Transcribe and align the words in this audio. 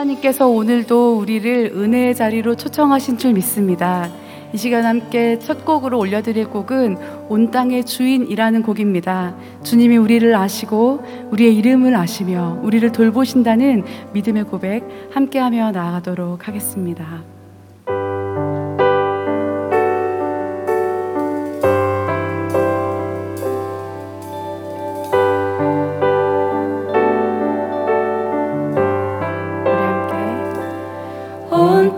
하나님께서 0.00 0.48
오늘도 0.48 1.18
우리를 1.18 1.72
은혜의 1.74 2.14
자리로 2.14 2.56
초청하신 2.56 3.18
줄 3.18 3.34
믿습니다. 3.34 4.08
이 4.52 4.56
시간 4.56 4.84
함께 4.84 5.38
첫 5.38 5.64
곡으로 5.64 5.98
올려드릴 5.98 6.48
곡은 6.48 6.96
온 7.28 7.50
땅의 7.50 7.84
주인이라는 7.84 8.62
곡입니다. 8.62 9.36
주님이 9.62 9.96
우리를 9.98 10.34
아시고 10.34 11.02
우리의 11.30 11.56
이름을 11.56 11.94
아시며 11.94 12.58
우리를 12.62 12.90
돌보신다는 12.92 13.84
믿음의 14.12 14.44
고백 14.44 14.84
함께하며 15.12 15.72
나아가도록 15.72 16.48
하겠습니다. 16.48 17.39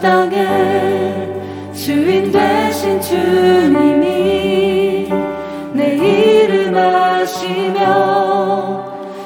땅에 0.03 1.33
주인 1.73 2.33
되신 2.33 3.01
주님이 3.01 4.03
내 5.73 5.95
이름 5.95 6.77
아시며 6.77 7.81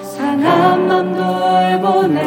상한 0.03 0.87
맘 0.87 1.15
돌보네. 1.81 2.21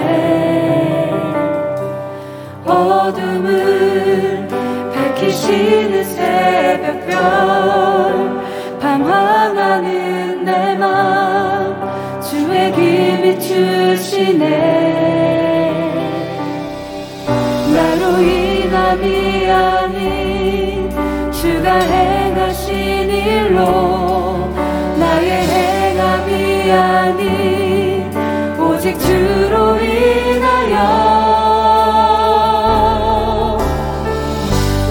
어둠을 2.65 4.47
밝히시는 4.95 6.03
새벽별 6.03 7.17
방황하는 8.81 10.43
내 10.43 10.75
맘 10.75 12.19
주의 12.19 12.71
귀 12.73 13.21
비추시네. 13.21 15.18
아닌 19.49 20.89
주가 21.31 21.79
행하신 21.79 23.09
일로 23.09 24.53
나의 24.97 25.29
행함이 25.47 26.71
아닌 26.71 28.11
오직 28.59 28.97
주로 28.99 29.77
인하여. 29.77 30.77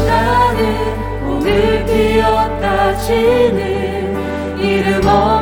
나는 0.07 0.59
오늘 1.27 1.85
피었다 1.87 2.97
지는 2.99 4.59
이름 4.61 5.07
없 5.07 5.38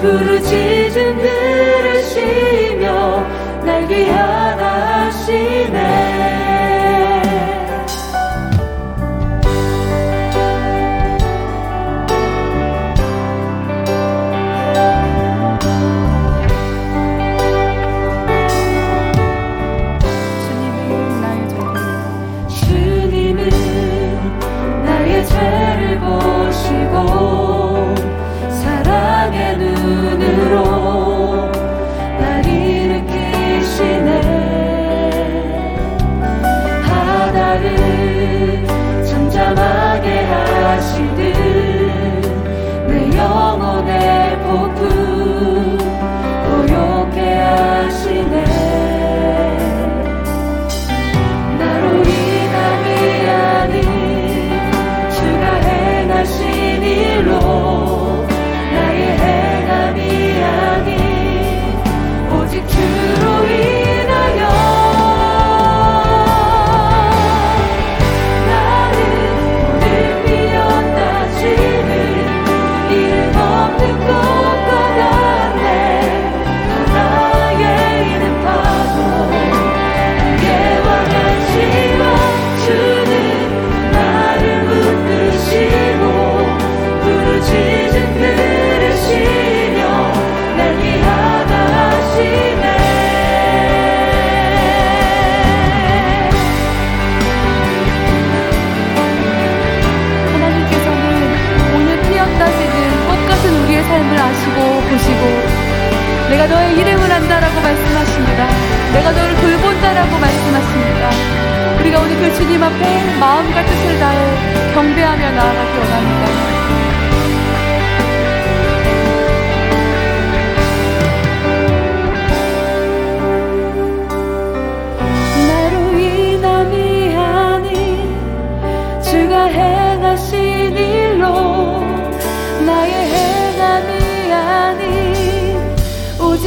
부르짖음 0.00 1.18
들으시며 1.18 2.84
날 3.62 3.86
귀하여 3.86 4.37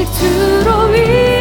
오직 0.01 0.13
주로 0.13 0.87
위 0.87 1.40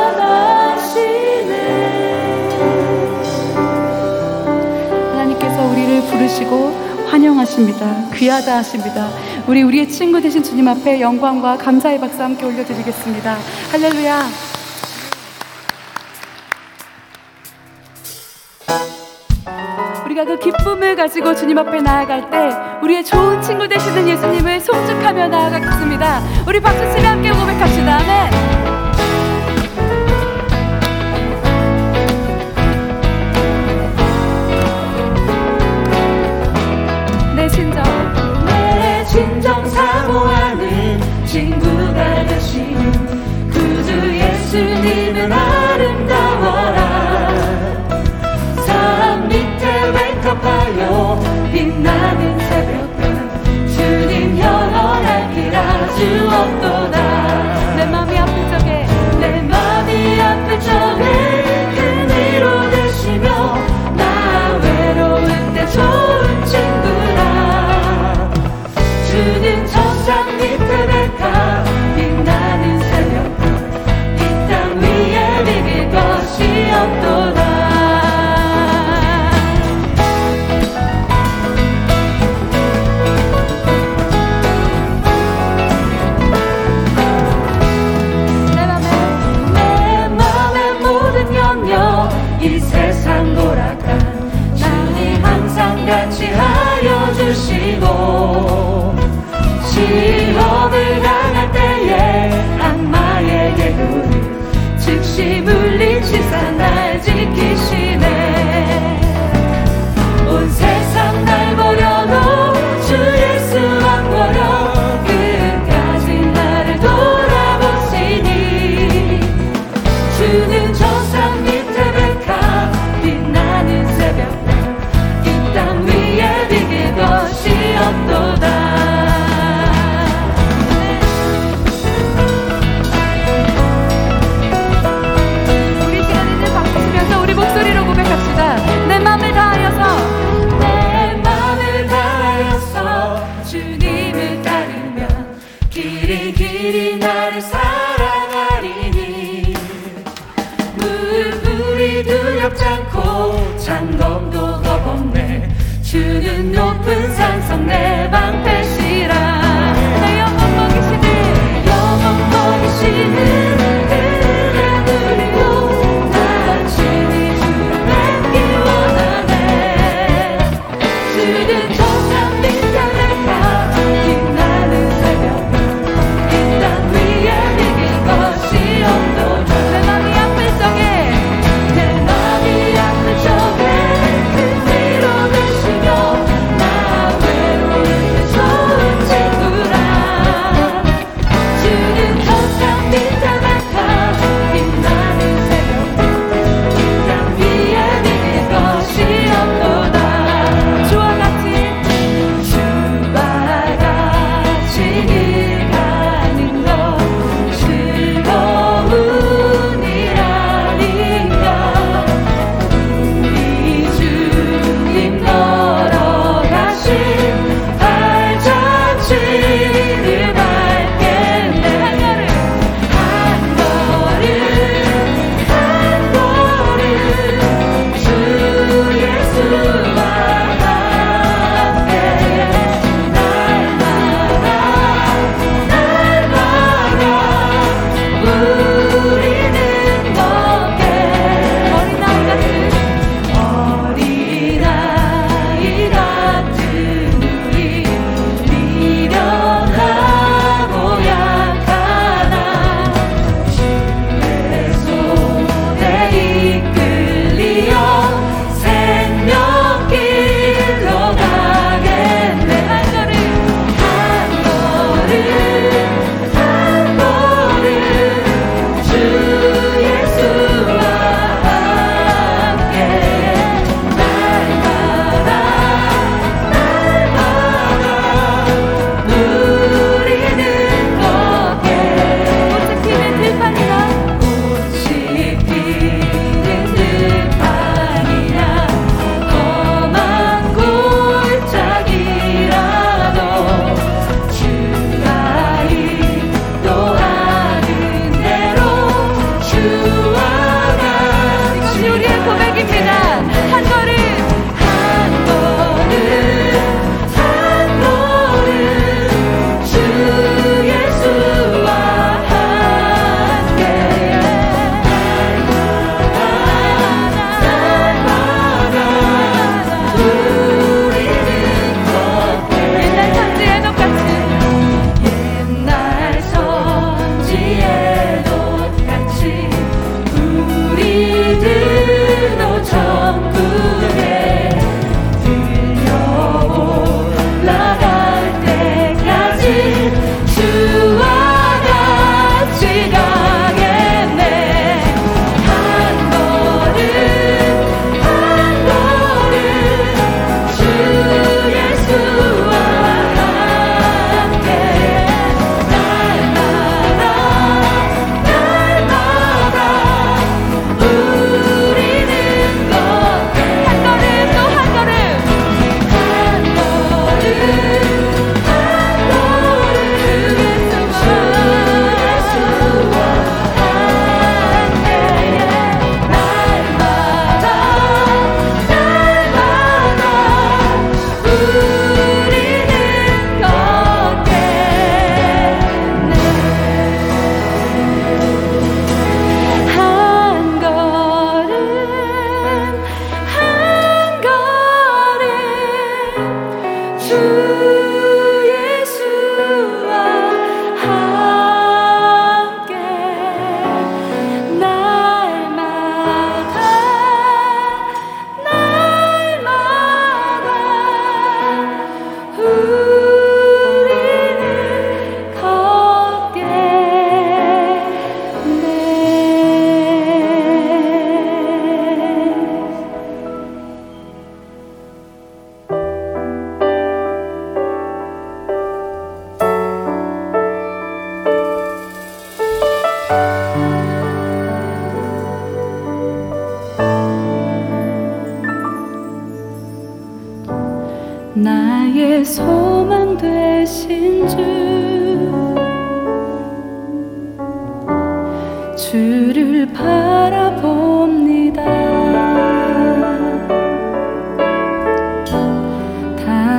받으시고 6.31 7.07
환영하십니다. 7.09 8.09
귀하다 8.13 8.57
하십니다. 8.57 9.09
우리 9.47 9.63
우리의 9.63 9.89
친구 9.89 10.21
되신 10.21 10.41
주님 10.41 10.67
앞에 10.67 11.01
영광과 11.01 11.57
감사의 11.57 11.99
박수 11.99 12.23
함께 12.23 12.45
올려드리겠습니다. 12.45 13.37
할렐루야. 13.71 14.29
우리가 20.05 20.25
그 20.25 20.39
기쁨을 20.39 20.95
가지고 20.95 21.35
주님 21.35 21.57
앞에 21.57 21.81
나아갈 21.81 22.29
때 22.29 22.49
우리의 22.83 23.03
좋은 23.03 23.41
친구 23.41 23.67
되시는 23.67 24.07
예수님을 24.07 24.59
송축하며 24.61 25.27
나아가겠습니다. 25.27 26.21
우리 26.47 26.59
박수 26.59 26.79
치며 26.95 27.09
함께 27.09 27.31
고백합시다. 27.31 27.97
아멘. 27.97 28.50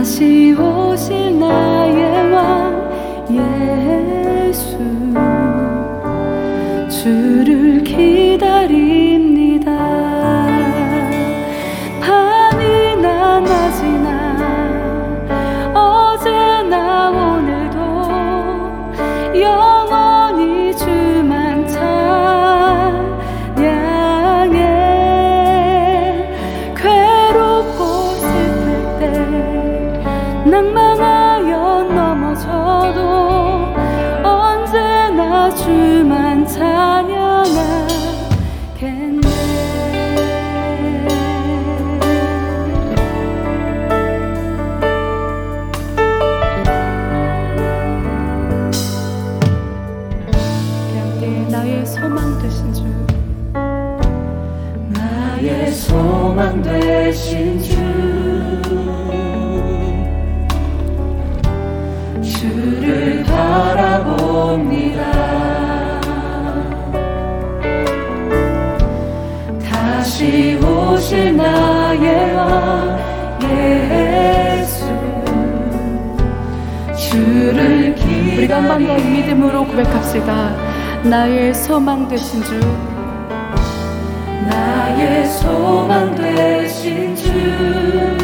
다시 0.02 0.52
오실 0.58 1.38
나의 1.38 2.32
왕 2.32 3.30
예수. 3.30 4.76
주를 6.90 7.84
기다립 7.84 8.91
소망 55.72 56.60
되신 56.62 57.58
주 57.60 57.71
한번 78.62 78.86
더 78.86 78.94
믿음으로 78.94 79.66
고백합시다. 79.66 80.54
나의 81.02 81.52
소망 81.52 82.06
되신 82.06 82.42
주. 82.44 82.60
나의 84.48 85.26
소망 85.26 86.14
되신 86.14 87.16
주 87.16 88.21